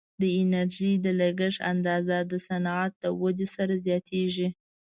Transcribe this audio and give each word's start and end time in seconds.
د 0.21 0.23
انرژي 0.41 0.93
د 1.05 1.07
لګښت 1.19 1.59
اندازه 1.71 2.17
د 2.31 2.33
صنعت 2.47 2.91
د 3.03 3.03
ودې 3.21 3.47
سره 3.55 3.73
زیاتیږي. 3.85 4.47